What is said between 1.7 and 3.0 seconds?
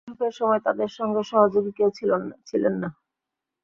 কেউ ছিলেন না।